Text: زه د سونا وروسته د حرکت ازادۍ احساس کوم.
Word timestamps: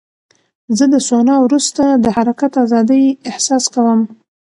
زه 0.77 0.85
د 0.93 0.95
سونا 1.07 1.35
وروسته 1.45 1.83
د 2.03 2.05
حرکت 2.15 2.51
ازادۍ 2.63 3.03
احساس 3.29 3.63
کوم. 3.73 3.99